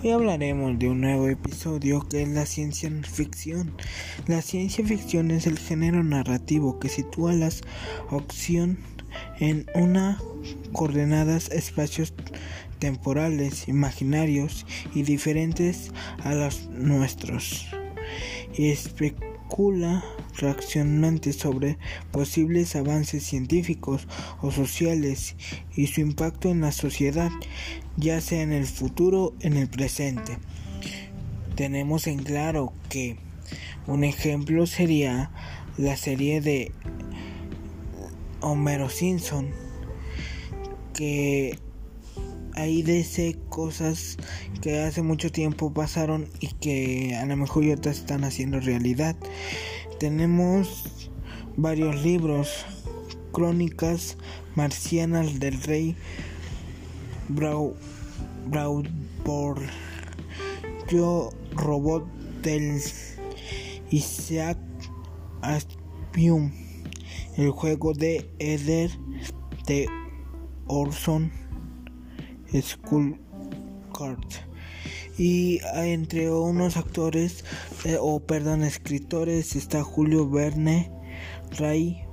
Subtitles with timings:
[0.00, 3.72] Hoy hablaremos de un nuevo episodio que es la ciencia ficción.
[4.28, 7.50] La ciencia ficción es el género narrativo que sitúa la
[8.10, 8.78] opción
[9.40, 10.22] en una
[10.72, 12.14] coordenadas espacios
[12.78, 15.90] temporales, imaginarios y diferentes
[16.22, 17.66] a los nuestros.
[18.56, 20.04] Y especula
[21.32, 21.78] sobre
[22.12, 24.06] posibles avances científicos
[24.40, 25.36] o sociales
[25.74, 27.30] y su impacto en la sociedad,
[27.96, 30.38] ya sea en el futuro en el presente.
[31.56, 33.16] Tenemos en claro que
[33.86, 35.30] un ejemplo sería
[35.76, 36.72] la serie de
[38.40, 39.50] Homero Simpson,
[40.94, 41.58] que
[42.54, 44.16] ahí dice cosas
[44.60, 49.16] que hace mucho tiempo pasaron y que a lo mejor ya están haciendo realidad.
[49.98, 51.10] Tenemos
[51.56, 52.64] varios libros,
[53.32, 54.16] crónicas
[54.54, 55.96] marcianas del rey
[57.28, 57.74] Brau,
[59.24, 59.60] por
[60.88, 62.06] Yo Robot
[62.42, 62.80] del
[63.90, 64.58] Isaac
[65.42, 66.52] Aspium,
[67.36, 68.90] el juego de Eder
[69.66, 69.88] de
[70.68, 71.32] Orson
[72.52, 73.20] School
[73.92, 74.47] Card
[75.18, 77.44] y entre unos actores
[77.84, 80.90] eh, o perdón escritores está Julio Verne,
[81.58, 82.04] Ray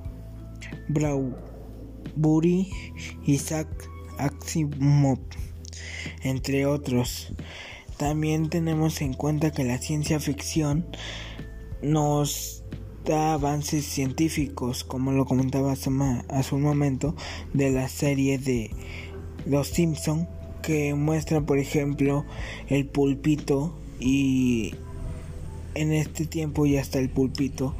[0.89, 2.71] Bradbury,
[3.25, 3.67] Isaac
[4.17, 5.19] Asimov,
[6.23, 7.33] entre otros.
[7.97, 10.87] También tenemos en cuenta que la ciencia ficción
[11.81, 12.63] nos
[13.05, 17.15] da avances científicos, como lo comentaba hace un momento,
[17.53, 18.71] de la serie de
[19.45, 20.27] Los Simpson
[20.65, 22.25] que muestra por ejemplo
[22.67, 24.73] el pulpito y
[25.75, 27.75] en este tiempo ya está el pulpito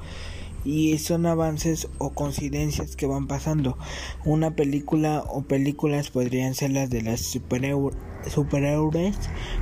[0.64, 3.78] y son avances o coincidencias que van pasando.
[4.24, 9.16] Una película o películas podrían ser las de las superhéroes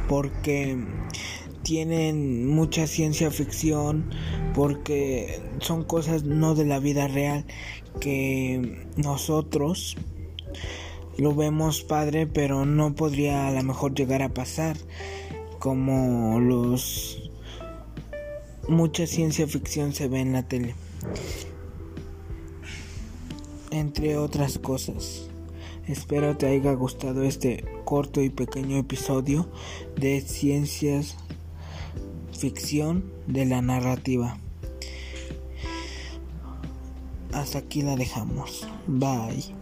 [0.07, 0.77] porque
[1.63, 4.09] tienen mucha ciencia ficción
[4.53, 7.45] porque son cosas no de la vida real
[7.99, 9.95] que nosotros
[11.17, 14.77] lo vemos padre, pero no podría a lo mejor llegar a pasar
[15.59, 17.31] como los
[18.67, 20.75] mucha ciencia ficción se ve en la tele.
[23.71, 25.29] Entre otras cosas.
[25.87, 29.49] Espero te haya gustado este corto y pequeño episodio
[29.97, 31.17] de ciencias
[32.37, 34.37] ficción de la narrativa.
[37.33, 38.67] Hasta aquí la dejamos.
[38.87, 39.55] Bye.